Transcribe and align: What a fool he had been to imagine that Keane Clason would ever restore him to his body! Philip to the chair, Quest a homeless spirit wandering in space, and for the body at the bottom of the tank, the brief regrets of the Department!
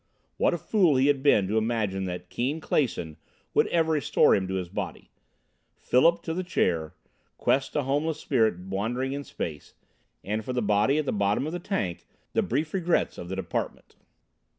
What 0.37 0.55
a 0.55 0.57
fool 0.57 0.95
he 0.95 1.05
had 1.05 1.21
been 1.21 1.47
to 1.47 1.59
imagine 1.59 2.05
that 2.05 2.27
Keane 2.31 2.59
Clason 2.59 3.17
would 3.53 3.67
ever 3.67 3.91
restore 3.91 4.33
him 4.33 4.47
to 4.47 4.55
his 4.55 4.67
body! 4.67 5.11
Philip 5.75 6.23
to 6.23 6.33
the 6.33 6.43
chair, 6.43 6.95
Quest 7.37 7.75
a 7.75 7.83
homeless 7.83 8.19
spirit 8.19 8.57
wandering 8.57 9.13
in 9.13 9.23
space, 9.23 9.75
and 10.23 10.43
for 10.43 10.53
the 10.53 10.61
body 10.63 10.97
at 10.97 11.05
the 11.05 11.11
bottom 11.11 11.45
of 11.45 11.53
the 11.53 11.59
tank, 11.59 12.07
the 12.33 12.41
brief 12.41 12.73
regrets 12.73 13.19
of 13.19 13.29
the 13.29 13.35
Department! 13.35 13.95